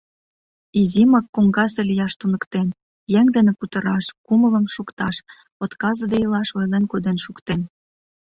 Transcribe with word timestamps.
Изимак 0.79 1.25
коҥгазе 1.35 1.81
лияш 1.89 2.13
туныктен, 2.19 2.67
еҥ 3.19 3.25
дене 3.35 3.51
кутыраш, 3.59 4.05
кумылым 4.25 4.65
шукташ, 4.75 5.15
отказыде 5.63 6.17
илаш 6.25 6.49
ойлен 6.59 6.83
коден 6.91 7.17
шуктен. 7.25 7.61